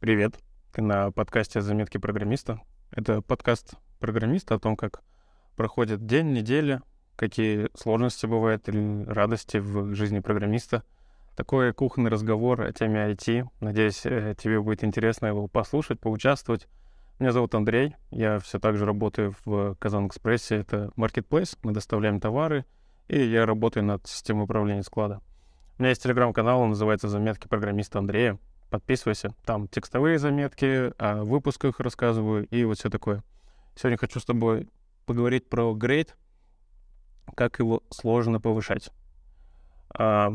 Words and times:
Привет, 0.00 0.38
ты 0.72 0.80
на 0.80 1.10
подкасте 1.10 1.60
«Заметки 1.60 1.98
программиста». 1.98 2.62
Это 2.90 3.20
подкаст 3.20 3.74
программиста 3.98 4.54
о 4.54 4.58
том, 4.58 4.74
как 4.74 5.02
проходит 5.56 6.06
день, 6.06 6.32
неделя, 6.32 6.80
какие 7.16 7.68
сложности 7.74 8.24
бывают 8.24 8.66
или 8.70 9.04
радости 9.04 9.58
в 9.58 9.94
жизни 9.94 10.20
программиста. 10.20 10.84
Такой 11.36 11.74
кухонный 11.74 12.10
разговор 12.10 12.62
о 12.62 12.72
теме 12.72 13.12
IT. 13.12 13.46
Надеюсь, 13.60 14.06
э, 14.06 14.34
тебе 14.38 14.62
будет 14.62 14.84
интересно 14.84 15.26
его 15.26 15.48
послушать, 15.48 16.00
поучаствовать. 16.00 16.66
Меня 17.18 17.32
зовут 17.32 17.54
Андрей, 17.54 17.94
я 18.10 18.38
все 18.38 18.58
так 18.58 18.78
же 18.78 18.86
работаю 18.86 19.34
в 19.44 19.74
Казан 19.74 20.06
Экспрессе. 20.06 20.56
Это 20.56 20.92
marketplace, 20.96 21.58
мы 21.62 21.72
доставляем 21.72 22.20
товары, 22.20 22.64
и 23.08 23.22
я 23.22 23.44
работаю 23.44 23.84
над 23.84 24.06
системой 24.06 24.44
управления 24.44 24.82
склада. 24.82 25.20
У 25.76 25.82
меня 25.82 25.90
есть 25.90 26.02
телеграм-канал, 26.02 26.62
он 26.62 26.70
называется 26.70 27.10
«Заметки 27.10 27.48
программиста 27.48 27.98
Андрея». 27.98 28.38
Подписывайся, 28.70 29.34
там 29.44 29.66
текстовые 29.68 30.18
заметки, 30.18 30.92
о 30.98 31.24
выпусках 31.24 31.80
рассказываю 31.80 32.46
и 32.46 32.64
вот 32.64 32.78
все 32.78 32.88
такое. 32.88 33.24
Сегодня 33.74 33.98
хочу 33.98 34.20
с 34.20 34.24
тобой 34.24 34.68
поговорить 35.06 35.48
про 35.48 35.74
грейд, 35.74 36.16
как 37.34 37.58
его 37.58 37.82
сложно 37.90 38.40
повышать. 38.40 38.90
А, 39.90 40.32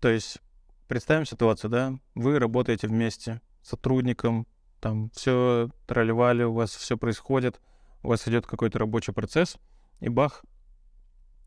то 0.00 0.08
есть 0.08 0.42
представим 0.88 1.24
ситуацию, 1.24 1.70
да, 1.70 1.94
вы 2.14 2.38
работаете 2.38 2.86
вместе 2.86 3.40
с 3.62 3.70
сотрудником, 3.70 4.46
там 4.80 5.08
все 5.14 5.70
тролливали, 5.86 6.42
у 6.42 6.52
вас 6.52 6.74
все 6.74 6.98
происходит, 6.98 7.60
у 8.02 8.08
вас 8.08 8.28
идет 8.28 8.46
какой-то 8.46 8.78
рабочий 8.78 9.14
процесс, 9.14 9.56
и 10.00 10.10
бах, 10.10 10.44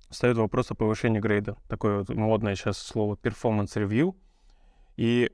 ставит 0.09 0.38
вопрос 0.38 0.71
о 0.71 0.76
повышении 0.76 1.20
грейда. 1.20 1.57
Такое 1.68 1.99
вот 1.99 2.09
модное 2.09 2.55
сейчас 2.55 2.77
слово 2.77 3.15
performance 3.15 3.76
review. 3.76 4.15
И 4.95 5.31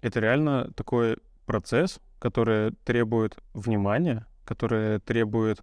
это 0.00 0.20
реально 0.20 0.72
такой 0.74 1.18
процесс, 1.46 2.00
который 2.18 2.72
требует 2.84 3.36
внимания, 3.54 4.26
который 4.44 5.00
требует 5.00 5.62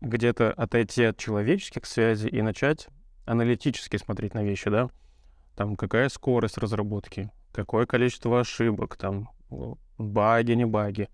где-то 0.00 0.52
отойти 0.52 1.04
от 1.04 1.18
человеческих 1.18 1.84
связей 1.86 2.28
и 2.28 2.42
начать 2.42 2.88
аналитически 3.26 3.96
смотреть 3.96 4.34
на 4.34 4.42
вещи, 4.42 4.70
да? 4.70 4.88
Там 5.56 5.76
какая 5.76 6.08
скорость 6.08 6.58
разработки, 6.58 7.30
какое 7.52 7.86
количество 7.86 8.40
ошибок, 8.40 8.96
там 8.96 9.28
баги, 9.98 10.52
не 10.52 10.64
баги, 10.64 11.08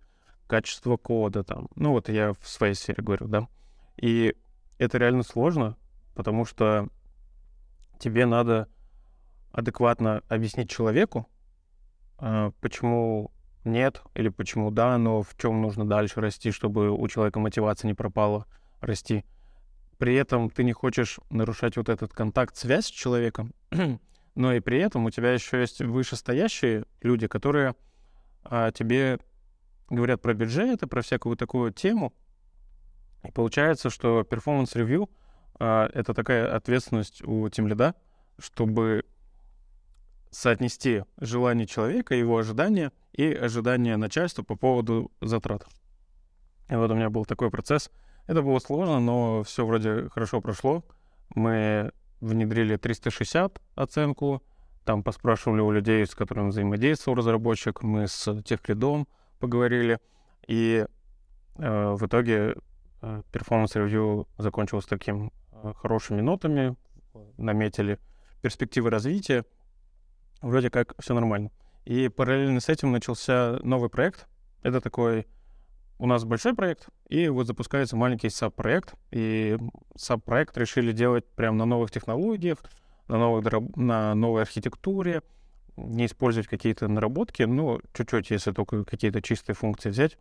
качество 0.47 0.97
кода 0.97 1.43
там. 1.43 1.69
Ну 1.75 1.91
вот 1.93 2.09
я 2.09 2.33
в 2.33 2.47
своей 2.47 2.75
сфере 2.75 3.03
говорю, 3.03 3.29
да. 3.29 3.49
И 3.97 4.35
это 4.79 4.99
реально 4.99 5.23
сложно, 5.23 5.77
потому 6.15 6.45
что 6.45 6.89
тебе 7.99 8.27
надо 8.27 8.69
адекватно 9.53 10.23
объяснить 10.29 10.71
человеку, 10.71 11.27
почему 12.19 13.31
нет 13.65 14.03
или 14.15 14.29
почему 14.29 14.71
да, 14.71 14.97
но 14.97 15.23
в 15.23 15.37
чем 15.37 15.61
нужно 15.61 15.87
дальше 15.87 16.21
расти, 16.21 16.51
чтобы 16.51 16.91
у 16.91 17.09
человека 17.09 17.41
мотивация 17.41 17.89
не 17.89 17.95
пропала 17.95 18.47
расти. 18.81 19.25
При 19.99 20.15
этом 20.15 20.51
ты 20.51 20.63
не 20.65 20.73
хочешь 20.73 21.19
нарушать 21.31 21.77
вот 21.77 21.89
этот 21.89 22.13
контакт, 22.13 22.57
связь 22.57 22.87
с 22.87 22.91
человеком, 22.91 23.53
но 24.35 24.53
и 24.53 24.61
при 24.61 24.79
этом 24.79 25.05
у 25.05 25.11
тебя 25.11 25.33
еще 25.33 25.61
есть 25.61 25.81
вышестоящие 25.81 26.85
люди, 27.01 27.27
которые 27.27 27.75
а, 28.45 28.71
тебе 28.73 29.19
говорят 29.89 30.21
про 30.21 30.35
бюджеты, 30.35 30.87
про 30.87 31.03
всякую 31.03 31.37
такую 31.37 31.73
тему. 31.73 32.13
И 33.25 33.33
получается, 33.33 33.91
что 33.91 34.23
performance 34.23 34.80
review 34.80 35.11
а,— 35.59 35.89
это 35.95 36.13
такая 36.13 36.55
ответственность 36.55 37.23
у 37.25 37.49
тимлида, 37.49 37.95
чтобы 38.39 39.05
соотнести 40.37 41.03
желание 41.19 41.67
человека, 41.67 42.15
его 42.15 42.37
ожидания 42.37 42.93
и 43.13 43.33
ожидания 43.33 43.97
начальства 43.97 44.43
по 44.43 44.55
поводу 44.55 45.11
затрат. 45.23 45.67
И 46.69 46.75
вот 46.75 46.91
у 46.91 46.95
меня 46.95 47.09
был 47.09 47.25
такой 47.25 47.51
процесс. 47.51 47.91
Это 48.27 48.43
было 48.43 48.59
сложно, 48.59 49.01
но 49.01 49.43
все 49.45 49.65
вроде 49.65 50.11
хорошо 50.11 50.43
прошло. 50.43 50.85
Мы 51.35 51.91
внедрили 52.21 52.77
360 52.77 53.63
оценку, 53.77 54.43
там 54.85 55.03
поспрашивали 55.03 55.63
у 55.63 55.71
людей, 55.71 56.05
с 56.07 56.15
которыми 56.15 56.51
взаимодействовал 56.51 57.17
разработчик, 57.17 57.83
мы 57.83 58.07
с 58.07 58.43
техлидом 58.43 59.09
поговорили, 59.39 60.01
и 60.47 60.85
э, 61.57 61.95
в 61.95 62.07
итоге 62.07 62.57
э, 63.01 63.23
review 63.33 64.27
закончилось 64.37 64.85
таким 64.85 65.33
э, 65.53 65.73
хорошими 65.77 66.21
нотами, 66.21 66.77
наметили 67.39 67.99
перспективы 68.43 68.91
развития, 68.91 69.45
вроде 70.43 70.71
как 70.71 70.95
все 71.01 71.15
нормально. 71.15 71.51
И 71.85 72.09
параллельно 72.09 72.61
с 72.61 72.69
этим 72.69 72.93
начался 72.93 73.59
новый 73.63 73.89
проект. 73.89 74.27
Это 74.63 74.81
такой 74.81 75.27
у 75.99 76.07
нас 76.07 76.25
большой 76.25 76.55
проект, 76.55 76.89
и 77.09 77.29
вот 77.29 77.47
запускается 77.47 77.97
маленький 77.97 78.29
саб-проект. 78.29 78.95
И 79.11 79.57
саб-проект 79.97 80.57
решили 80.59 80.93
делать 80.93 81.25
прямо 81.37 81.59
на 81.59 81.65
новых 81.65 81.91
технологиях, 81.91 82.59
на, 83.09 83.19
новых, 83.19 83.77
на 83.77 84.15
новой 84.15 84.43
архитектуре, 84.43 85.23
не 85.77 86.07
использовать 86.07 86.49
какие-то 86.49 86.89
наработки, 86.89 87.43
ну, 87.43 87.81
чуть-чуть, 87.95 88.31
если 88.31 88.53
только 88.53 88.85
какие-то 88.85 89.23
чистые 89.23 89.55
функции 89.55 89.91
взять. 89.91 90.19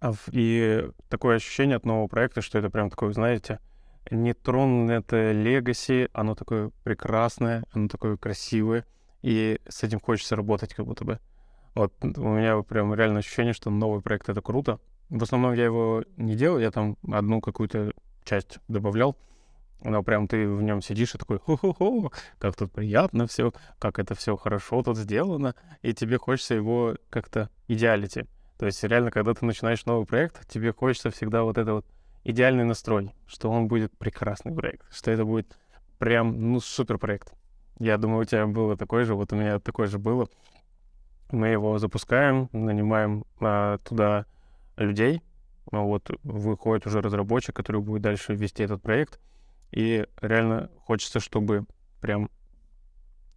А 0.00 0.12
и 0.30 0.88
такое 1.08 1.36
ощущение 1.36 1.76
от 1.76 1.86
нового 1.86 2.08
проекта, 2.08 2.42
что 2.42 2.58
это 2.58 2.70
прям 2.70 2.90
такое, 2.90 3.12
знаете, 3.12 3.60
Это 4.04 5.32
легаси, 5.32 6.08
оно 6.12 6.34
такое 6.34 6.70
прекрасное, 6.84 7.64
оно 7.72 7.88
такое 7.88 8.16
красивое, 8.16 8.84
и 9.22 9.60
с 9.68 9.82
этим 9.82 10.00
хочется 10.00 10.36
работать 10.36 10.74
как 10.74 10.86
будто 10.86 11.04
бы. 11.04 11.18
Вот 11.74 11.94
у 12.02 12.06
меня 12.06 12.60
прям 12.62 12.92
реально 12.94 13.20
ощущение, 13.20 13.54
что 13.54 13.70
новый 13.70 14.02
проект— 14.02 14.28
это 14.30 14.42
круто. 14.42 14.78
В 15.08 15.22
основном 15.22 15.54
я 15.54 15.64
его 15.64 16.04
не 16.16 16.36
делал, 16.36 16.58
я 16.58 16.70
там 16.70 16.96
одну 17.10 17.40
какую-то 17.40 17.92
часть 18.24 18.58
добавлял, 18.68 19.16
но 19.82 20.02
прям 20.02 20.28
ты 20.28 20.48
в 20.48 20.62
нем 20.62 20.82
сидишь 20.82 21.14
и 21.14 21.18
такой, 21.18 21.38
хо-хо-хо, 21.38 22.12
как 22.38 22.56
тут 22.56 22.72
приятно 22.72 23.26
все, 23.26 23.52
как 23.78 23.98
это 23.98 24.14
все 24.14 24.36
хорошо 24.36 24.82
тут 24.82 24.96
сделано, 24.96 25.54
и 25.82 25.92
тебе 25.92 26.18
хочется 26.18 26.54
его 26.54 26.96
как-то 27.10 27.50
идеалити. 27.68 28.26
То 28.58 28.66
есть 28.66 28.82
реально, 28.84 29.10
когда 29.10 29.34
ты 29.34 29.44
начинаешь 29.44 29.84
новый 29.86 30.06
проект, 30.06 30.48
тебе 30.48 30.72
хочется 30.72 31.10
всегда 31.10 31.42
вот 31.42 31.58
это 31.58 31.74
вот 31.74 31.86
идеальный 32.24 32.64
настрой, 32.64 33.14
что 33.26 33.50
он 33.50 33.68
будет 33.68 33.96
прекрасный 33.96 34.54
проект, 34.54 34.86
что 34.94 35.10
это 35.10 35.24
будет 35.24 35.58
прям, 35.98 36.52
ну, 36.52 36.60
супер 36.60 36.98
проект. 36.98 37.32
Я 37.78 37.98
думаю, 37.98 38.22
у 38.22 38.24
тебя 38.24 38.46
было 38.46 38.76
такое 38.76 39.04
же, 39.04 39.14
вот 39.14 39.32
у 39.32 39.36
меня 39.36 39.58
такое 39.58 39.86
же 39.86 39.98
было. 39.98 40.28
Мы 41.30 41.48
его 41.48 41.78
запускаем, 41.78 42.48
нанимаем 42.52 43.24
а, 43.40 43.78
туда 43.78 44.26
людей, 44.76 45.22
вот 45.70 46.10
выходит 46.22 46.86
уже 46.86 47.00
разработчик, 47.00 47.56
который 47.56 47.80
будет 47.80 48.02
дальше 48.02 48.34
вести 48.34 48.62
этот 48.62 48.82
проект, 48.82 49.20
и 49.70 50.06
реально 50.20 50.70
хочется, 50.84 51.18
чтобы 51.20 51.64
прям 52.00 52.30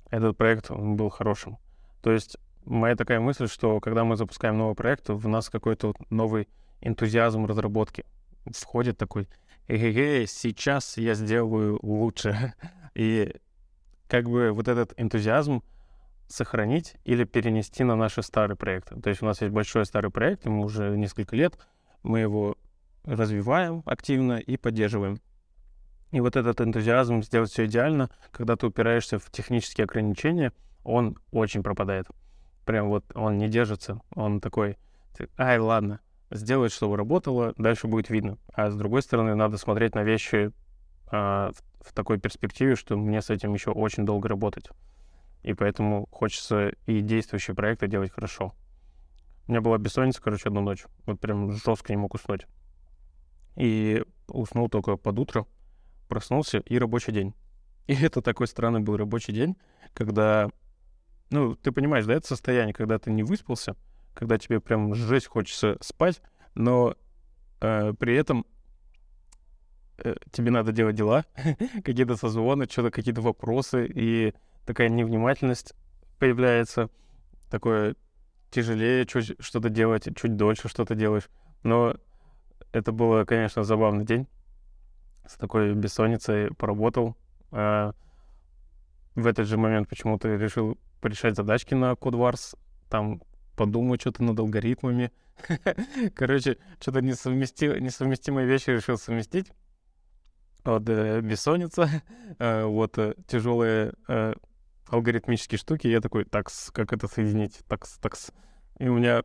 этот 0.09 0.38
проект 0.38 0.69
он 0.69 0.97
был 0.97 1.09
хорошим. 1.09 1.57
То 2.02 2.12
есть 2.12 2.38
моя 2.66 2.96
такая 2.96 3.19
мысль, 3.19 3.47
что 3.47 3.79
когда 3.79 4.03
мы 4.03 4.17
запускаем 4.17 4.57
новый 4.57 4.75
проект, 4.75 5.09
в 5.09 5.28
нас 5.28 5.50
какой-то 5.50 5.94
новый 6.09 6.47
энтузиазм 6.81 7.46
разработки 7.46 8.06
входит 8.51 8.97
такой, 8.97 9.28
эй, 9.67 10.28
сейчас 10.28 10.97
я 10.97 11.13
сделаю 11.13 11.79
лучше. 11.81 12.53
И 12.95 13.35
как 14.07 14.29
бы 14.29 14.51
вот 14.51 14.67
этот 14.67 14.94
энтузиазм 14.97 15.63
сохранить 16.28 16.95
или 17.03 17.23
перенести 17.23 17.84
на 17.84 17.95
наши 17.95 18.23
старые 18.23 18.57
проекты. 18.57 19.00
То 19.00 19.09
есть 19.09 19.22
у 19.22 19.25
нас 19.25 19.41
есть 19.41 19.53
большой 19.53 19.85
старый 19.85 20.11
проект, 20.11 20.45
ему 20.45 20.63
уже 20.63 20.95
несколько 20.97 21.35
лет, 21.35 21.57
мы 22.03 22.19
его 22.19 22.57
развиваем 23.03 23.84
активно 23.85 24.39
и 24.39 24.57
поддерживаем. 24.57 25.19
И 26.11 26.22
вот 26.22 26.35
этот 26.35 26.61
энтузиазм 26.61 27.22
сделать 27.23 27.51
все 27.51 27.66
идеально, 27.66 28.09
когда 28.31 28.55
ты 28.55 28.67
упираешься 28.67 29.19
в 29.19 29.29
технические 29.29 29.85
ограничения, 29.85 30.53
он 30.84 31.17
очень 31.31 31.61
пропадает. 31.61 32.07
Прям 32.66 32.88
вот 32.88 33.05
он 33.13 33.38
не 33.38 33.47
держится, 33.47 34.02
он 34.16 34.40
такой, 34.40 34.78
ай, 35.37 35.59
ладно, 35.59 35.99
сделать, 36.35 36.72
чтобы 36.72 36.97
работало, 36.97 37.53
дальше 37.58 37.87
будет 37.87 38.09
видно. 38.09 38.37
А 38.53 38.70
с 38.70 38.76
другой 38.76 39.02
стороны, 39.02 39.35
надо 39.35 39.58
смотреть 39.58 39.96
на 39.96 40.03
вещи 40.03 40.52
а, 41.08 41.52
в, 41.52 41.90
в 41.90 41.93
такой 41.93 42.20
перспективе, 42.20 42.76
что 42.76 42.97
мне 42.97 43.22
с 43.22 43.29
этим 43.29 43.53
еще 43.53 43.72
очень 43.72 44.05
долго 44.05 44.28
работать. 44.28 44.70
И 45.43 45.53
поэтому 45.53 46.08
хочется 46.11 46.70
и 46.87 47.02
действующие 47.02 47.55
проекты 47.55 47.87
делать 47.87 48.11
хорошо. 48.11 48.55
У 49.47 49.52
меня 49.52 49.61
была 49.61 49.78
бессонница, 49.78 50.22
короче, 50.22 50.49
одну 50.49 50.61
ночь. 50.61 50.85
Вот 51.05 51.20
прям 51.20 51.52
жестко 51.52 51.93
не 51.93 51.97
мог 51.97 52.16
уснуть. 52.16 52.47
И 53.55 54.03
уснул 54.28 54.70
только 54.70 54.97
под 54.97 55.20
утро, 55.20 55.46
проснулся, 56.08 56.58
и 56.59 56.79
рабочий 56.79 57.11
день. 57.11 57.35
И 57.88 57.93
это 57.93 58.22
такой 58.22 58.47
странный 58.47 58.79
был 58.79 58.97
рабочий 58.97 59.34
день, 59.34 59.55
когда... 59.93 60.49
Ну, 61.29 61.55
ты 61.55 61.72
понимаешь, 61.72 62.05
да, 62.05 62.16
это 62.16 62.28
состояние, 62.28 62.73
когда 62.73 62.97
ты 62.97 63.11
не 63.11 63.23
выспался, 63.23 63.76
когда 64.16 64.38
тебе 64.38 64.59
прям 64.59 64.96
жесть 64.96 65.28
хочется 65.28 65.78
спать, 65.82 66.22
но 66.56 66.96
э, 67.62 67.94
при 68.00 68.16
этом 68.16 68.46
э, 69.97 70.16
тебе 70.32 70.50
надо 70.50 70.72
делать 70.72 70.96
дела, 70.96 71.26
какие-то 71.84 72.16
созвоны, 72.16 72.66
что-то 72.66 72.90
какие-то 72.90 73.22
вопросы, 73.22 73.85
и 73.85 74.34
такая 74.66 74.90
невнимательность 74.90 75.76
появляется, 76.17 76.90
такое 77.52 77.96
тяжелее 78.50 79.06
чуть 79.06 79.35
что-то 79.40 79.70
делать, 79.70 80.08
чуть 80.16 80.38
дольше 80.38 80.70
что-то 80.70 80.96
делаешь. 80.96 81.29
Но 81.64 81.96
это 82.72 82.91
было, 82.91 83.26
конечно, 83.26 83.64
забавный 83.64 84.06
день. 84.06 84.28
С 85.28 85.35
такой 85.35 85.73
бессонницей 85.73 86.53
поработал. 86.53 87.17
А 87.52 87.94
в 89.16 89.28
этот 89.28 89.47
же 89.47 89.58
момент 89.58 89.90
почему-то 89.90 90.35
решил 90.35 90.78
порешать 91.02 91.35
задачки 91.35 91.73
на 91.73 91.94
Codewars. 91.94 92.58
Там 92.90 93.22
подумать 93.55 94.02
что-то 94.02 94.23
над 94.23 94.40
алгоритмами. 94.40 95.11
Короче, 96.16 96.57
что-то 96.79 97.02
несовместимые, 97.02 97.81
несовместимые 97.81 98.47
вещи 98.47 98.69
решил 98.69 98.97
совместить. 98.97 99.52
Вот 100.63 100.90
э, 100.90 101.22
бессонница, 101.22 101.90
э, 102.40 102.63
вот 102.66 102.97
э, 102.97 103.13
тяжелые 103.28 103.93
алгоритмические 104.87 105.57
штуки. 105.57 105.87
Я 105.87 106.02
такой, 106.02 106.25
такс, 106.25 106.72
как 106.72 106.93
это 106.93 107.07
соединить? 107.07 107.59
Такс, 107.67 107.97
такс. 107.97 108.31
И 108.79 108.87
у 108.87 108.97
меня 108.97 109.23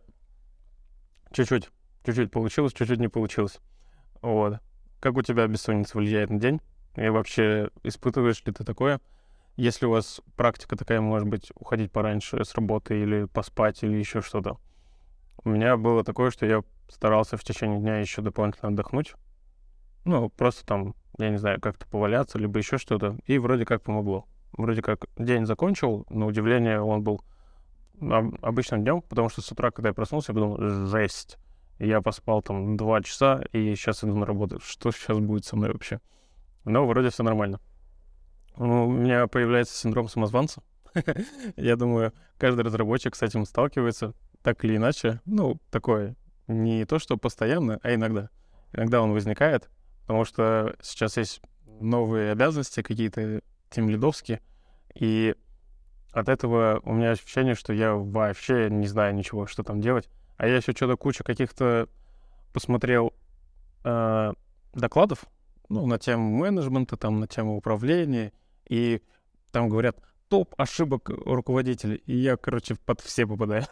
чуть-чуть, 1.32 1.70
чуть-чуть 2.04 2.30
получилось, 2.30 2.72
чуть-чуть 2.72 2.98
не 2.98 3.08
получилось. 3.08 3.58
Вот. 4.22 4.60
Как 5.00 5.16
у 5.16 5.22
тебя 5.22 5.46
бессонница 5.46 5.98
влияет 5.98 6.30
на 6.30 6.38
день? 6.38 6.60
И 6.96 7.08
вообще, 7.08 7.70
испытываешь 7.82 8.42
ли 8.44 8.52
ты 8.52 8.64
такое? 8.64 9.00
Если 9.56 9.86
у 9.86 9.90
вас 9.90 10.20
практика 10.36 10.76
такая, 10.76 11.00
может 11.00 11.28
быть, 11.28 11.50
уходить 11.54 11.92
пораньше 11.92 12.44
с 12.44 12.54
работы 12.54 13.00
или 13.00 13.24
поспать, 13.24 13.82
или 13.82 13.96
еще 13.96 14.20
что-то. 14.22 14.58
У 15.44 15.48
меня 15.48 15.76
было 15.76 16.04
такое, 16.04 16.30
что 16.30 16.46
я 16.46 16.62
старался 16.88 17.36
в 17.36 17.44
течение 17.44 17.78
дня 17.78 17.98
еще 17.98 18.22
дополнительно 18.22 18.68
отдохнуть. 18.68 19.14
Ну, 20.04 20.30
просто 20.30 20.64
там 20.64 20.94
я 21.18 21.30
не 21.30 21.38
знаю, 21.38 21.60
как-то 21.60 21.86
поваляться, 21.86 22.38
либо 22.38 22.58
еще 22.58 22.78
что-то, 22.78 23.18
и 23.26 23.38
вроде 23.38 23.64
как 23.64 23.82
помогло. 23.82 24.26
Вроде 24.52 24.82
как 24.82 25.06
день 25.16 25.46
закончил, 25.46 26.06
на 26.08 26.26
удивление 26.26 26.80
он 26.80 27.02
был 27.02 27.22
обычным 28.42 28.82
днем, 28.82 29.02
потому 29.02 29.28
что 29.28 29.42
с 29.42 29.52
утра, 29.52 29.70
когда 29.70 29.90
я 29.90 29.94
проснулся, 29.94 30.32
я 30.32 30.34
подумал, 30.34 30.86
жесть. 30.86 31.36
Я 31.78 32.00
поспал 32.02 32.42
там 32.42 32.76
два 32.76 33.02
часа, 33.02 33.42
и 33.52 33.74
сейчас 33.74 34.04
иду 34.04 34.16
на 34.16 34.26
работу. 34.26 34.60
Что 34.60 34.90
сейчас 34.90 35.18
будет 35.18 35.44
со 35.44 35.56
мной 35.56 35.72
вообще? 35.72 36.00
Но 36.64 36.86
вроде 36.86 37.10
все 37.10 37.22
нормально. 37.22 37.60
Ну, 38.56 38.88
у 38.88 38.90
меня 38.90 39.26
появляется 39.26 39.76
синдром 39.76 40.08
самозванца. 40.08 40.62
Я 41.56 41.76
думаю, 41.76 42.12
каждый 42.38 42.64
разработчик 42.64 43.14
с 43.14 43.22
этим 43.22 43.44
сталкивается, 43.44 44.14
так 44.42 44.64
или 44.64 44.76
иначе. 44.76 45.20
Ну, 45.24 45.58
такое, 45.70 46.16
не 46.46 46.84
то, 46.84 46.98
что 46.98 47.16
постоянно, 47.16 47.78
а 47.82 47.94
иногда. 47.94 48.30
Иногда 48.72 49.02
он 49.02 49.12
возникает, 49.12 49.68
потому 50.02 50.24
что 50.24 50.76
сейчас 50.82 51.16
есть 51.16 51.40
новые 51.80 52.32
обязанности 52.32 52.82
какие-то 52.82 53.40
тимлидовские, 53.70 54.40
и 54.94 55.34
от 56.12 56.28
этого 56.28 56.80
у 56.84 56.92
меня 56.92 57.12
ощущение, 57.12 57.54
что 57.54 57.72
я 57.72 57.94
вообще 57.94 58.68
не 58.70 58.86
знаю 58.86 59.14
ничего, 59.14 59.46
что 59.46 59.62
там 59.62 59.80
делать. 59.80 60.08
А 60.36 60.46
я 60.46 60.56
еще 60.56 60.72
что-то 60.72 60.96
куча 60.96 61.22
каких-то 61.22 61.88
посмотрел 62.52 63.12
э, 63.84 64.32
докладов, 64.74 65.24
ну, 65.70 65.86
на 65.86 65.98
тему 65.98 66.36
менеджмента, 66.36 66.96
там, 66.96 67.20
на 67.20 67.26
тему 67.26 67.56
управления, 67.56 68.32
и 68.68 69.00
там 69.52 69.68
говорят 69.68 69.96
топ 70.28 70.54
ошибок 70.58 71.08
руководителей, 71.08 72.02
и 72.06 72.16
я, 72.16 72.36
короче, 72.36 72.74
под 72.74 73.00
все 73.00 73.26
попадаю. 73.26 73.64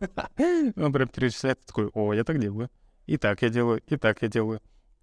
Он 0.76 0.92
прям 0.92 1.08
перечисляет, 1.08 1.60
такой, 1.66 1.88
о, 1.92 2.14
я 2.14 2.24
так 2.24 2.38
делаю, 2.38 2.70
и 3.06 3.16
так 3.16 3.42
я 3.42 3.48
делаю, 3.48 3.82
и 3.86 3.96
так 3.96 4.22
я 4.22 4.28
делаю. 4.28 4.62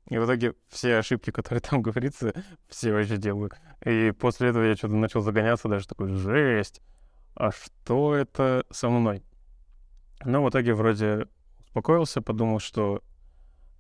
И 0.10 0.18
в 0.18 0.26
итоге 0.26 0.54
все 0.70 0.98
ошибки, 0.98 1.32
которые 1.32 1.62
там 1.62 1.82
говорится, 1.82 2.34
все 2.68 2.94
вообще 2.94 3.18
делаю. 3.18 3.52
И 3.86 4.12
после 4.12 4.50
этого 4.50 4.64
я 4.64 4.76
что-то 4.76 4.96
начал 4.96 5.22
загоняться, 5.22 5.68
даже 5.68 5.88
такой, 5.88 6.10
жесть, 6.14 6.82
а 7.36 7.52
что 7.52 8.16
это 8.16 8.66
со 8.72 8.90
мной? 8.90 9.22
Но 10.24 10.44
в 10.44 10.50
итоге 10.50 10.74
вроде 10.74 11.28
успокоился, 11.60 12.22
подумал, 12.22 12.60
что 12.60 13.04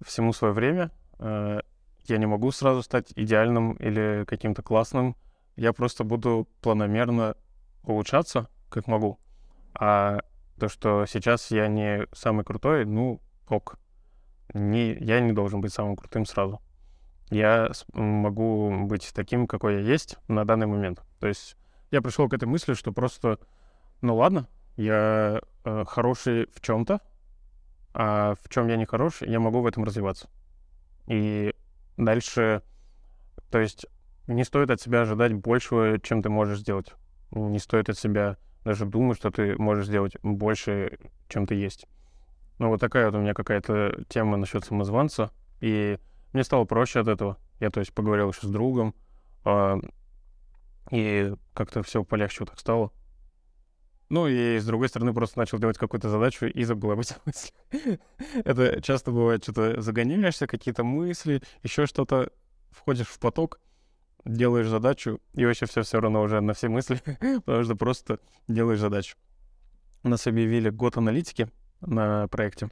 всему 0.06 0.34
свое 0.34 0.54
время, 0.54 0.92
э, 1.18 1.62
я 2.10 2.18
не 2.18 2.26
могу 2.26 2.52
сразу 2.52 2.84
стать 2.84 3.12
идеальным 3.16 3.74
или 3.74 4.26
каким-то 4.28 4.62
классным, 4.62 5.16
я 5.56 5.74
просто 5.74 6.04
буду 6.04 6.48
планомерно 6.62 7.36
улучшаться, 7.84 8.50
как 8.70 8.88
могу. 8.88 9.20
А 9.74 10.20
то, 10.60 10.70
что 10.70 11.06
сейчас 11.06 11.52
я 11.52 11.68
не 11.68 12.08
самый 12.14 12.44
крутой, 12.44 12.86
ну, 12.86 13.22
ок 13.48 13.78
не, 14.54 14.94
я 14.94 15.20
не 15.20 15.34
должен 15.34 15.62
быть 15.62 15.74
самым 15.74 15.96
крутым 15.96 16.26
сразу. 16.26 16.62
Я 17.30 17.72
могу 17.94 18.86
быть 18.86 19.12
таким, 19.14 19.48
какой 19.48 19.76
я 19.76 19.80
есть 19.82 20.18
на 20.28 20.46
данный 20.46 20.68
момент. 20.68 21.02
То 21.20 21.28
есть 21.28 21.58
я 21.92 22.02
пришел 22.02 22.30
к 22.30 22.34
этой 22.34 22.46
мысли, 22.46 22.74
что 22.74 22.92
просто, 22.92 23.40
ну 24.02 24.16
ладно, 24.16 24.48
я 24.78 25.42
э, 25.64 25.86
хороший 25.86 26.48
в 26.54 26.62
чем-то, 26.62 27.02
а 27.94 28.36
в 28.42 28.50
чем 28.50 28.68
я 28.68 28.78
не 28.78 28.86
хорош, 28.86 29.22
я 29.22 29.40
могу 29.40 29.62
в 29.62 29.68
этом 29.68 29.84
развиваться. 29.84 30.30
И 31.08 31.54
дальше, 31.98 32.62
то 33.52 33.60
есть 33.60 33.88
не 34.28 34.44
стоит 34.44 34.70
от 34.72 34.82
себя 34.82 35.02
ожидать 35.02 35.34
большего, 35.34 36.00
чем 36.00 36.22
ты 36.22 36.30
можешь 36.30 36.60
сделать. 36.60 36.94
Не 37.32 37.60
стоит 37.60 37.90
от 37.90 37.98
себя 37.98 38.38
даже 38.64 38.86
думать, 38.86 39.18
что 39.18 39.32
ты 39.32 39.58
можешь 39.58 39.88
сделать 39.88 40.18
больше, 40.24 41.00
чем 41.30 41.46
ты 41.46 41.56
есть. 41.56 41.88
Ну, 42.60 42.70
вот 42.70 42.80
такая 42.80 43.06
вот 43.06 43.16
у 43.16 43.22
меня 43.22 43.34
какая-то 43.34 44.04
тема 44.10 44.38
насчет 44.38 44.66
самозванца. 44.66 45.32
И 45.62 46.00
мне 46.34 46.44
стало 46.44 46.66
проще 46.66 47.00
от 47.00 47.08
этого. 47.08 47.38
Я, 47.60 47.70
то 47.70 47.80
есть, 47.80 47.94
поговорил 47.94 48.30
еще 48.30 48.48
с 48.48 48.50
другом, 48.50 48.94
э, 49.46 49.78
и 50.92 51.34
как-то 51.54 51.84
все 51.84 52.04
полегче 52.04 52.38
вот 52.42 52.50
так 52.50 52.60
стало. 52.60 52.92
Ну 54.10 54.28
и 54.28 54.58
с 54.58 54.66
другой 54.66 54.90
стороны 54.90 55.14
просто 55.14 55.40
начал 55.40 55.60
делать 55.60 55.78
какую-то 55.78 56.10
задачу 56.10 56.46
и 56.46 56.64
забыл 56.64 56.92
об 56.92 57.00
этом 57.00 57.18
мысли. 57.26 57.52
Это 58.46 58.82
часто 58.82 59.12
бывает, 59.12 59.44
что-то 59.44 59.82
загоняешься, 59.82 60.48
какие-то 60.48 60.84
мысли, 60.84 61.42
еще 61.64 61.86
что-то, 61.86 62.32
входишь 62.72 63.08
в 63.08 63.20
поток, 63.20 63.60
делаешь 64.26 64.68
задачу, 64.68 65.20
и 65.34 65.46
вообще 65.46 65.66
все 65.66 65.84
все 65.84 66.00
равно 66.00 66.22
уже 66.22 66.42
на 66.42 66.54
все 66.54 66.70
мысли, 66.70 67.02
потому 67.46 67.64
что 67.64 67.76
просто 67.76 68.20
делаешь 68.48 68.80
задачу. 68.80 69.18
У 70.04 70.10
нас 70.10 70.26
объявили 70.28 70.70
год 70.70 70.98
аналитики, 70.98 71.50
на 71.82 72.28
проекте. 72.28 72.70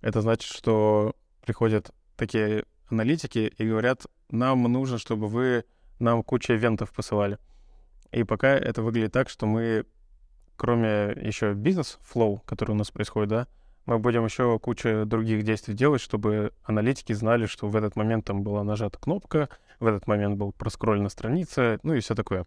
Это 0.00 0.20
значит, 0.20 0.50
что 0.50 1.14
приходят 1.44 1.92
такие 2.16 2.64
аналитики 2.88 3.52
и 3.56 3.68
говорят, 3.68 4.06
нам 4.30 4.62
нужно, 4.64 4.98
чтобы 4.98 5.28
вы 5.28 5.64
нам 5.98 6.22
кучу 6.22 6.54
ивентов 6.54 6.92
посылали. 6.92 7.38
И 8.10 8.24
пока 8.24 8.50
это 8.50 8.82
выглядит 8.82 9.12
так, 9.12 9.28
что 9.28 9.46
мы, 9.46 9.86
кроме 10.62 11.12
еще 11.20 11.54
бизнес-флоу, 11.54 12.40
который 12.46 12.70
у 12.70 12.76
нас 12.76 12.92
происходит, 12.92 13.30
да, 13.30 13.48
мы 13.84 13.98
будем 13.98 14.24
еще 14.24 14.60
кучу 14.60 15.04
других 15.06 15.42
действий 15.42 15.74
делать, 15.74 16.00
чтобы 16.00 16.52
аналитики 16.62 17.12
знали, 17.12 17.46
что 17.46 17.66
в 17.66 17.74
этот 17.74 17.96
момент 17.96 18.26
там 18.26 18.44
была 18.44 18.62
нажата 18.62 18.96
кнопка, 18.96 19.48
в 19.80 19.86
этот 19.86 20.06
момент 20.06 20.38
был 20.38 20.52
проскроллена 20.52 21.08
страница, 21.08 21.80
ну 21.82 21.94
и 21.94 21.98
все 21.98 22.14
такое. 22.14 22.46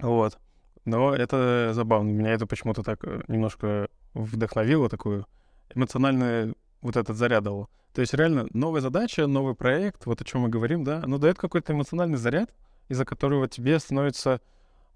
Вот. 0.00 0.38
Но 0.84 1.14
это 1.14 1.70
забавно. 1.72 2.10
Меня 2.10 2.32
это 2.34 2.46
почему-то 2.46 2.82
так 2.82 3.04
э, 3.04 3.22
немножко 3.28 3.88
вдохновило, 4.12 4.90
такую 4.90 5.26
эмоциональную 5.74 6.58
вот 6.82 6.98
этот 6.98 7.16
заряд 7.16 7.42
дало. 7.42 7.70
То 7.94 8.02
есть 8.02 8.12
реально 8.12 8.48
новая 8.52 8.82
задача, 8.82 9.26
новый 9.26 9.54
проект, 9.54 10.04
вот 10.04 10.20
о 10.20 10.24
чем 10.24 10.42
мы 10.42 10.50
говорим, 10.50 10.84
да, 10.84 11.00
оно 11.02 11.16
дает 11.16 11.38
какой-то 11.38 11.72
эмоциональный 11.72 12.18
заряд, 12.18 12.50
из-за 12.90 13.06
которого 13.06 13.48
тебе 13.48 13.78
становится 13.78 14.42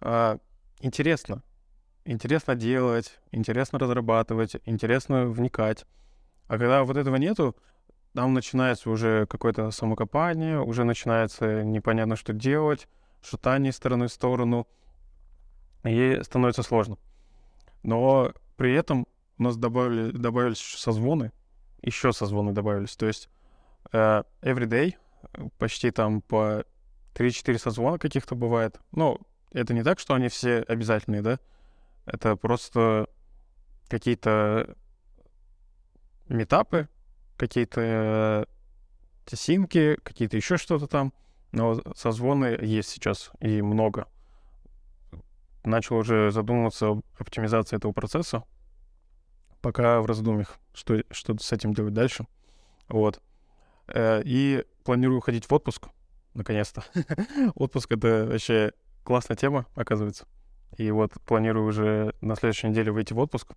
а, 0.03 0.37
интересно. 0.81 1.43
Интересно 2.07 2.55
делать, 2.55 3.19
интересно 3.33 3.79
разрабатывать, 3.79 4.57
интересно 4.67 5.27
вникать. 5.27 5.87
А 6.49 6.59
когда 6.59 6.85
вот 6.85 6.99
этого 6.99 7.17
нету, 7.17 7.57
там 8.13 8.35
начинается 8.35 8.91
уже 8.91 9.27
какое-то 9.27 9.71
самокопание, 9.71 10.61
уже 10.61 10.85
начинается 10.85 11.63
непонятно, 11.63 12.17
что 12.17 12.35
делать, 12.35 12.89
шатание 13.23 13.73
стороны 13.73 14.09
в 14.09 14.13
сторону, 14.13 14.69
и 15.83 16.21
становится 16.23 16.63
сложно. 16.63 16.99
Но 17.83 18.33
при 18.57 18.75
этом 18.75 19.07
у 19.39 19.43
нас 19.43 19.57
добавили, 19.57 20.11
добавились 20.11 20.59
созвоны, 20.59 21.33
еще 21.81 22.13
созвоны 22.13 22.53
добавились. 22.53 22.97
То 22.97 23.07
есть 23.07 23.31
э, 23.93 24.23
everyday 24.43 24.95
почти 25.59 25.91
там 25.91 26.21
по 26.21 26.65
3-4 27.15 27.59
созвона 27.59 27.99
каких-то 27.99 28.35
бывает. 28.35 28.79
Ну, 28.93 29.19
это 29.53 29.73
не 29.73 29.83
так, 29.83 29.99
что 29.99 30.13
они 30.15 30.29
все 30.29 30.61
обязательные, 30.69 31.23
да? 31.23 31.39
Это 32.07 32.37
просто 32.37 33.09
какие-то 33.89 34.77
метапы, 36.29 36.89
какие-то 37.37 37.81
э, 37.81 38.45
тесинки, 39.25 39.97
какие-то 40.03 40.37
еще 40.37 40.57
что-то 40.57 40.87
там. 40.87 41.13
Но 41.53 41.81
созвоны 41.95 42.59
есть 42.61 42.89
сейчас 42.89 43.31
и 43.41 43.63
много. 43.63 44.09
Начал 45.65 45.97
уже 45.97 46.31
задумываться 46.31 46.89
об 46.89 47.03
оптимизации 47.19 47.77
этого 47.77 47.93
процесса 47.93 48.45
пока 49.65 50.03
в 50.03 50.07
раздумьях, 50.07 50.59
что, 50.75 51.03
что 51.11 51.39
с 51.39 51.51
этим 51.51 51.73
делать 51.73 51.95
дальше. 51.95 52.27
Вот. 52.87 53.23
Э, 53.87 54.21
и 54.23 54.63
планирую 54.85 55.23
ходить 55.23 55.47
в 55.47 55.55
отпуск, 55.55 55.89
наконец-то. 56.35 56.85
Отпуск— 57.55 57.91
это 57.93 58.27
вообще 58.31 58.73
классная 59.05 59.39
тема, 59.39 59.65
оказывается. 59.75 60.27
И 60.76 60.90
вот 60.90 61.12
планирую 61.26 61.66
уже 61.66 62.14
на 62.21 62.37
следующей 62.37 62.69
неделе 62.69 62.90
выйти 62.90 63.12
в 63.12 63.19
отпуск. 63.19 63.52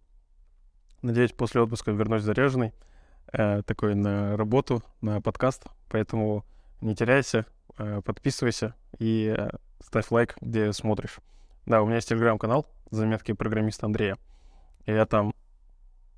Надеюсь, 1.02 1.32
после 1.32 1.62
отпуска 1.62 1.92
вернусь 1.92 2.24
заряженный, 2.24 2.74
э, 3.34 3.62
такой 3.64 3.96
на 3.96 4.36
работу, 4.38 4.84
на 5.02 5.22
подкаст. 5.22 5.66
Поэтому 5.90 6.46
не 6.82 6.96
теряйся, 6.96 7.46
э, 7.78 8.02
подписывайся 8.04 8.76
и 9.00 9.34
э, 9.38 9.50
ставь 9.80 10.12
лайк, 10.12 10.36
где 10.42 10.74
смотришь. 10.74 11.18
Да, 11.66 11.82
у 11.82 11.86
меня 11.86 11.96
есть 11.96 12.10
телеграм-канал 12.10 12.66
«Заметки 12.92 13.34
программиста 13.34 13.86
Андрея». 13.86 14.18
И 14.86 14.92
я 14.92 15.06
там 15.06 15.34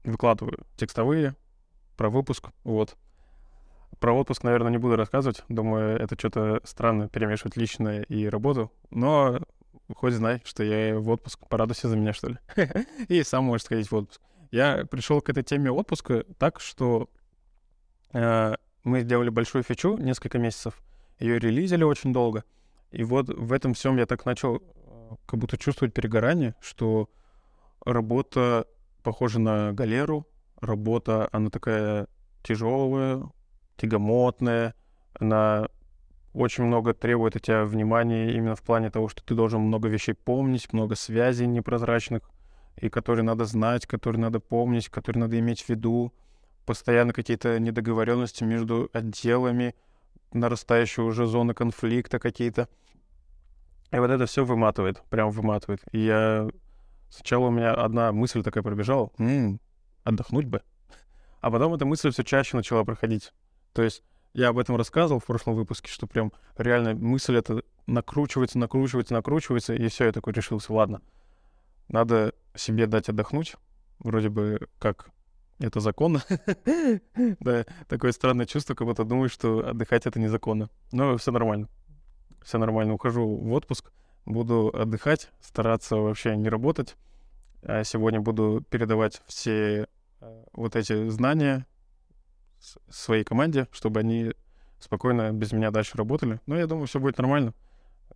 выкладываю 0.03 0.65
текстовые 0.75 1.35
про 1.97 2.09
выпуск, 2.09 2.49
вот. 2.63 2.95
Про 3.99 4.13
отпуск, 4.13 4.43
наверное, 4.43 4.71
не 4.71 4.77
буду 4.77 4.95
рассказывать. 4.95 5.43
Думаю, 5.49 5.99
это 5.99 6.17
что-то 6.17 6.61
странно 6.63 7.09
перемешивать 7.09 7.57
личное 7.57 8.03
и 8.03 8.29
работу. 8.29 8.71
Но 8.91 9.39
хоть 9.95 10.13
знай, 10.13 10.41
что 10.45 10.63
я 10.63 10.97
в 10.97 11.09
отпуск. 11.09 11.39
Порадуйся 11.47 11.87
за 11.89 11.97
меня, 11.97 12.13
что 12.13 12.29
ли. 12.29 12.37
и 13.07 13.23
сам 13.23 13.45
можешь 13.45 13.65
сходить 13.65 13.89
в 13.89 13.95
отпуск. 13.95 14.21
Я 14.51 14.85
пришел 14.89 15.21
к 15.21 15.29
этой 15.29 15.43
теме 15.43 15.71
отпуска 15.71 16.23
так, 16.37 16.59
что 16.59 17.09
э, 18.13 18.55
мы 18.83 19.01
сделали 19.01 19.29
большую 19.29 19.63
фичу 19.63 19.97
несколько 19.97 20.39
месяцев. 20.39 20.81
Ее 21.19 21.39
релизили 21.39 21.83
очень 21.83 22.13
долго. 22.13 22.43
И 22.91 23.03
вот 23.03 23.29
в 23.29 23.53
этом 23.53 23.73
всем 23.73 23.97
я 23.97 24.05
так 24.05 24.25
начал 24.25 24.57
э, 24.57 25.15
как 25.25 25.39
будто 25.39 25.57
чувствовать 25.57 25.93
перегорание, 25.93 26.55
что 26.61 27.09
работа 27.85 28.65
похожа 29.03 29.39
на 29.39 29.71
галеру, 29.73 30.27
работа, 30.61 31.29
она 31.31 31.49
такая 31.49 32.07
тяжелая, 32.43 33.23
тягомотная, 33.77 34.75
она 35.13 35.69
очень 36.33 36.63
много 36.63 36.93
требует 36.93 37.35
от 37.35 37.41
тебя 37.43 37.65
внимания 37.65 38.31
именно 38.33 38.55
в 38.55 38.61
плане 38.61 38.89
того, 38.89 39.09
что 39.09 39.23
ты 39.23 39.33
должен 39.33 39.61
много 39.61 39.87
вещей 39.87 40.13
помнить, 40.13 40.71
много 40.73 40.95
связей 40.95 41.47
непрозрачных, 41.47 42.29
и 42.77 42.89
которые 42.89 43.23
надо 43.23 43.45
знать, 43.45 43.85
которые 43.85 44.21
надо 44.21 44.39
помнить, 44.39 44.89
которые 44.89 45.21
надо 45.21 45.39
иметь 45.39 45.63
в 45.63 45.69
виду, 45.69 46.13
постоянно 46.65 47.13
какие-то 47.13 47.59
недоговоренности 47.59 48.43
между 48.43 48.89
отделами, 48.93 49.75
нарастающие 50.33 51.05
уже 51.05 51.25
зоны 51.25 51.53
конфликта 51.53 52.19
какие-то. 52.19 52.69
И 53.91 53.97
вот 53.97 54.11
это 54.11 54.27
все 54.27 54.45
выматывает, 54.45 55.01
прям 55.09 55.31
выматывает. 55.31 55.81
И 55.91 55.99
я... 55.99 56.47
Сначала 57.09 57.47
у 57.47 57.51
меня 57.51 57.73
одна 57.73 58.11
мысль 58.11 58.43
такая 58.43 58.63
пробежала, 58.63 59.09
м-м, 59.17 59.59
отдохнуть 60.03 60.45
бы. 60.45 60.61
А 61.41 61.49
потом 61.49 61.73
эта 61.73 61.85
мысль 61.85 62.11
все 62.11 62.23
чаще 62.23 62.55
начала 62.55 62.83
проходить. 62.83 63.33
То 63.73 63.81
есть 63.81 64.03
я 64.33 64.49
об 64.49 64.57
этом 64.59 64.75
рассказывал 64.75 65.19
в 65.19 65.25
прошлом 65.25 65.55
выпуске, 65.55 65.89
что 65.91 66.07
прям 66.07 66.31
реально 66.57 66.95
мысль 66.95 67.37
эта 67.37 67.63
накручивается, 67.87 68.59
накручивается, 68.59 69.13
накручивается, 69.13 69.73
и 69.73 69.87
все, 69.87 70.05
я 70.05 70.11
такой 70.11 70.33
решился, 70.33 70.71
ладно, 70.73 71.01
надо 71.87 72.33
себе 72.55 72.87
дать 72.87 73.09
отдохнуть, 73.09 73.55
вроде 73.99 74.29
бы 74.29 74.67
как 74.77 75.09
это 75.59 75.79
законно. 75.79 76.23
да, 77.39 77.65
такое 77.87 78.11
странное 78.11 78.45
чувство, 78.45 78.75
как 78.75 78.87
будто 78.87 79.03
думаю, 79.03 79.29
что 79.29 79.67
отдыхать 79.67 80.05
это 80.05 80.19
незаконно. 80.19 80.69
Но 80.91 81.17
все 81.17 81.31
нормально. 81.31 81.67
Все 82.43 82.57
нормально. 82.57 82.93
Ухожу 82.93 83.27
в 83.27 83.51
отпуск, 83.51 83.91
буду 84.25 84.69
отдыхать, 84.73 85.29
стараться 85.41 85.97
вообще 85.97 86.37
не 86.37 86.49
работать. 86.49 86.95
А 87.63 87.83
сегодня 87.83 88.21
буду 88.21 88.63
передавать 88.69 89.21
все 89.27 89.87
э, 90.21 90.43
вот 90.53 90.77
эти 90.77 91.09
знания, 91.09 91.65
своей 92.89 93.23
команде, 93.23 93.67
чтобы 93.71 93.99
они 94.01 94.33
спокойно 94.79 95.31
без 95.31 95.51
меня 95.51 95.71
дальше 95.71 95.97
работали. 95.97 96.39
Но 96.45 96.57
я 96.57 96.67
думаю, 96.67 96.87
все 96.87 96.99
будет 96.99 97.17
нормально. 97.17 97.53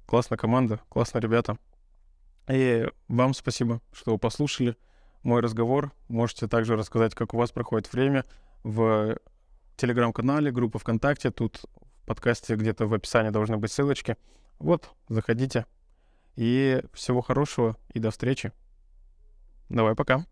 Классная 0.05 0.37
команда, 0.37 0.79
классные 0.89 1.21
ребята. 1.21 1.57
И 2.47 2.87
вам 3.07 3.33
спасибо, 3.33 3.81
что 3.91 4.17
послушали 4.17 4.75
мой 5.23 5.41
разговор. 5.41 5.91
Можете 6.07 6.47
также 6.47 6.75
рассказать, 6.75 7.15
как 7.15 7.33
у 7.33 7.37
вас 7.37 7.51
проходит 7.51 7.91
время 7.91 8.25
в 8.63 9.17
телеграм-канале, 9.77 10.51
группа 10.51 10.79
ВКонтакте. 10.79 11.31
Тут 11.31 11.63
в 12.01 12.05
подкасте 12.05 12.55
где-то 12.55 12.85
в 12.87 12.93
описании 12.93 13.29
должны 13.29 13.57
быть 13.57 13.71
ссылочки. 13.71 14.17
Вот, 14.59 14.91
заходите. 15.07 15.65
И 16.35 16.83
всего 16.93 17.21
хорошего 17.21 17.77
и 17.93 17.99
до 17.99 18.11
встречи. 18.11 18.51
Давай, 19.69 19.95
пока. 19.95 20.25